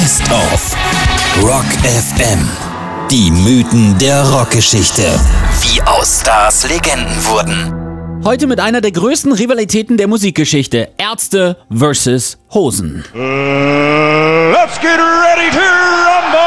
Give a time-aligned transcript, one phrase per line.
[0.00, 0.76] Best of
[1.42, 2.48] Rock FM.
[3.10, 5.02] Die Mythen der Rockgeschichte.
[5.60, 8.24] Wie aus Stars Legenden wurden.
[8.24, 10.88] Heute mit einer der größten Rivalitäten der Musikgeschichte.
[10.96, 13.04] Ärzte versus Hosen.
[13.14, 13.18] Uh,
[14.52, 16.40] let's get ready to rumble!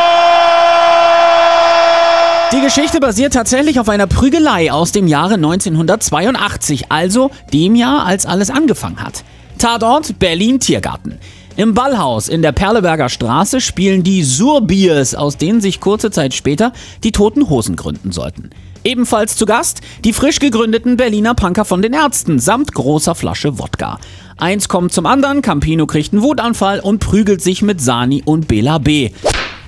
[2.53, 8.25] Die Geschichte basiert tatsächlich auf einer Prügelei aus dem Jahre 1982, also dem Jahr, als
[8.25, 9.23] alles angefangen hat.
[9.59, 11.19] Tatort Berlin Tiergarten.
[11.55, 16.73] Im Ballhaus in der Perleberger Straße spielen die Surbiers, aus denen sich kurze Zeit später
[17.03, 18.49] die Toten Hosen gründen sollten.
[18.83, 23.99] Ebenfalls zu Gast die frisch gegründeten Berliner Punker von den Ärzten samt großer Flasche Wodka.
[24.37, 28.79] Eins kommt zum anderen, Campino kriegt einen Wutanfall und prügelt sich mit Sani und Bela
[28.79, 29.11] B.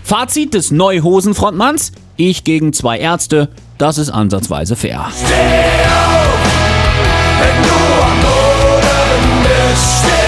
[0.04, 5.06] Fazit des Neuhosen-Frontmanns: Ich gegen zwei Ärzte, das ist ansatzweise fair.
[5.16, 5.26] Steh
[5.86, 6.40] auf,
[7.40, 10.25] wenn du am Boden bist,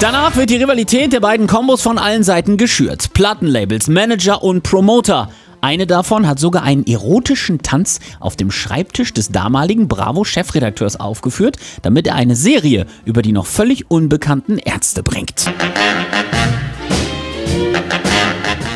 [0.00, 3.12] Danach wird die Rivalität der beiden Kombos von allen Seiten geschürt.
[3.14, 5.28] Plattenlabels, Manager und Promoter.
[5.60, 12.06] Eine davon hat sogar einen erotischen Tanz auf dem Schreibtisch des damaligen Bravo-Chefredakteurs aufgeführt, damit
[12.06, 15.46] er eine Serie über die noch völlig unbekannten Ärzte bringt.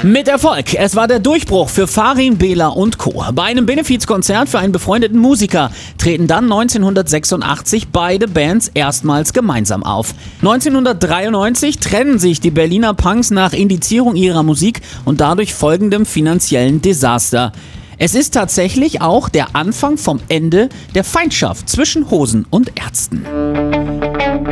[0.05, 0.75] Mit Erfolg.
[0.75, 3.25] Es war der Durchbruch für Farin, Bela und Co.
[3.33, 10.13] Bei einem Benefizkonzert für einen befreundeten Musiker treten dann 1986 beide Bands erstmals gemeinsam auf.
[10.41, 17.53] 1993 trennen sich die Berliner Punks nach Indizierung ihrer Musik und dadurch folgendem finanziellen Desaster.
[17.97, 23.25] Es ist tatsächlich auch der Anfang vom Ende der Feindschaft zwischen Hosen und Ärzten.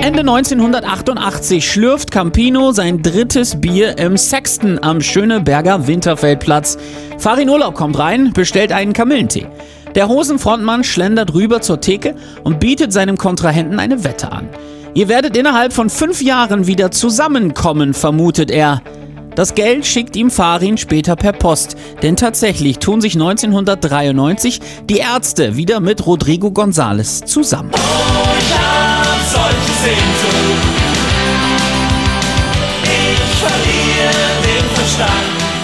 [0.02, 6.78] Ende 1988 schlürft Campino sein drittes Bier im Sexton am Schöneberger Winterfeldplatz.
[7.18, 9.46] Farin Urlaub kommt rein, bestellt einen Kamillentee.
[9.94, 14.48] Der Hosenfrontmann schlendert rüber zur Theke und bietet seinem Kontrahenten eine Wette an.
[14.94, 18.80] Ihr werdet innerhalb von fünf Jahren wieder zusammenkommen, vermutet er.
[19.34, 25.56] Das Geld schickt ihm Farin später per Post, denn tatsächlich tun sich 1993 die Ärzte
[25.56, 27.70] wieder mit Rodrigo González zusammen.
[27.72, 29.59] Hab solche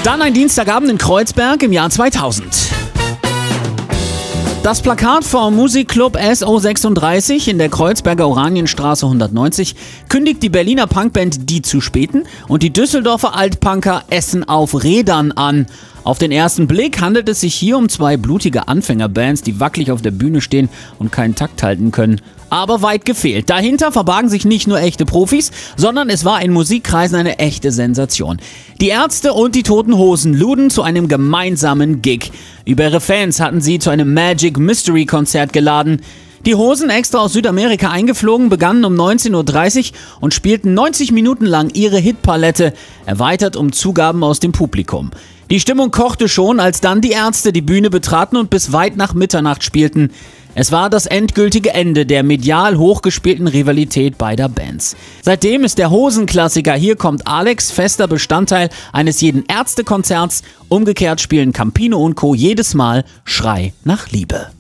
[0.05, 2.47] Dann ein Dienstagabend in Kreuzberg im Jahr 2000.
[4.63, 9.77] Das Plakat vom Musikclub SO36 in der Kreuzberger Oranienstraße 190
[10.09, 15.67] kündigt die Berliner Punkband Die zu Späten und die Düsseldorfer Altpunker Essen auf Rädern an.
[16.05, 20.03] Auf den ersten Blick handelt es sich hier um zwei blutige Anfängerbands, die wackelig auf
[20.03, 20.69] der Bühne stehen
[20.99, 22.21] und keinen Takt halten können.
[22.57, 23.51] Aber weit gefehlt.
[23.51, 28.39] Dahinter verbargen sich nicht nur echte Profis, sondern es war in Musikkreisen eine echte Sensation.
[28.81, 32.33] Die Ärzte und die Toten Hosen luden zu einem gemeinsamen Gig.
[32.65, 36.01] Über ihre Fans hatten sie zu einem Magic Mystery Konzert geladen.
[36.47, 41.69] Die Hosen, extra aus Südamerika eingeflogen, begannen um 19.30 Uhr und spielten 90 Minuten lang
[41.75, 42.73] ihre Hitpalette,
[43.05, 45.11] erweitert um Zugaben aus dem Publikum.
[45.51, 49.13] Die Stimmung kochte schon, als dann die Ärzte die Bühne betraten und bis weit nach
[49.13, 50.11] Mitternacht spielten.
[50.59, 54.97] Es war das endgültige Ende der medial hochgespielten Rivalität beider Bands.
[55.21, 60.43] Seitdem ist der Hosenklassiker Hier kommt Alex fester Bestandteil eines jeden Ärztekonzerts.
[60.71, 62.35] Umgekehrt spielen Campino und Co.
[62.35, 64.56] jedes Mal Schrei nach Liebe.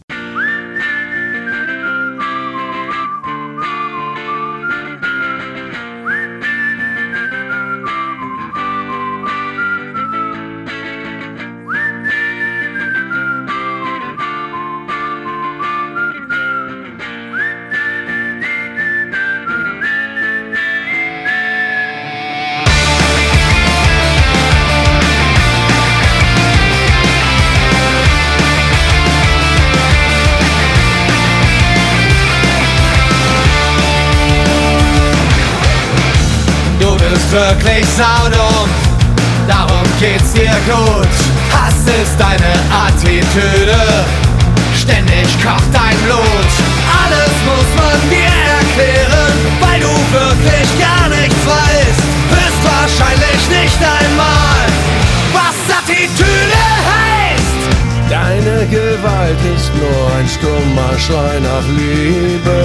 [37.36, 38.70] Wirklich saudumm,
[39.47, 41.14] darum geht's dir gut.
[41.52, 44.04] Hass ist deine Attitüde,
[44.74, 46.50] ständig kocht dein Blut.
[47.02, 52.02] Alles muss man dir erklären, weil du wirklich gar nichts weißt.
[52.32, 54.35] Höchstwahrscheinlich nicht einmal,
[60.18, 62.59] ein stummer Schrei nach Liebe.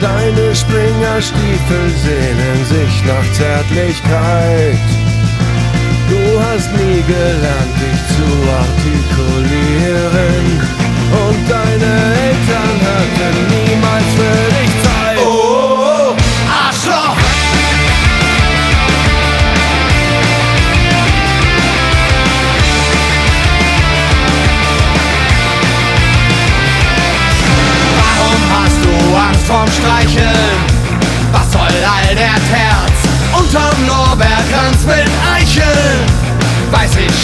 [0.00, 4.78] Deine Springerstiefel sehnen sich nach Zärtlichkeit.
[6.10, 8.28] Du hast nie gelernt, dich zu
[8.62, 10.46] artikulieren.
[11.24, 11.92] Und deine
[12.26, 14.75] Eltern hatten niemals für dich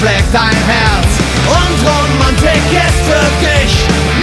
[0.02, 1.10] schlägt dein Herz
[1.46, 3.72] und Romantik ist für dich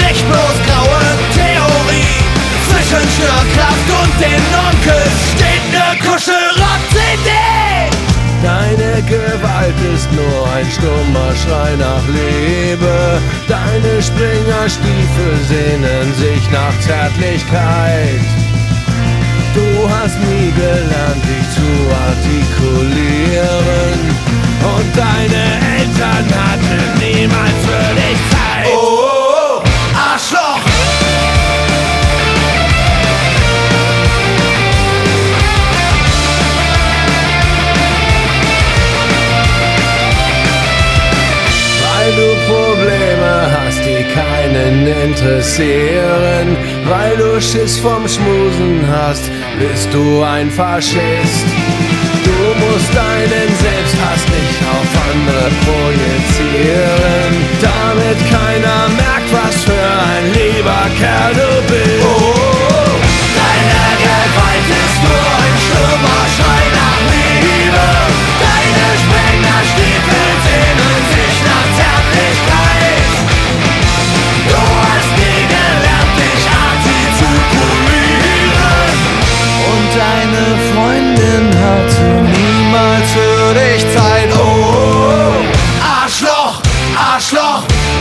[0.04, 2.20] nicht bloß graue Theorie.
[2.68, 7.30] Zwischen Störkraft und den Onkel steht ne Kuschelrock-CD.
[8.44, 13.22] Deine Gewalt ist nur ein stummer Schrei nach Liebe.
[13.48, 18.24] Deine Springerstiefel sehnen sich nach Zärtlichkeit.
[19.56, 21.70] Du hast nie gelernt, dich zu
[22.08, 24.00] artikulieren.
[45.20, 46.56] interessieren,
[46.88, 49.30] weil du Schiss vom Schmusen hast,
[49.60, 51.46] bist du ein Faschist.
[52.24, 57.32] Du musst deinen Selbsthass nicht auf andere projizieren,
[57.62, 62.06] damit keiner merkt, was für ein lieber Kerl du bist.
[62.06, 62.49] Oh.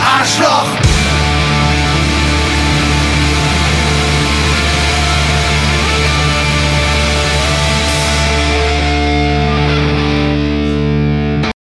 [0.01, 0.98] Arschloch!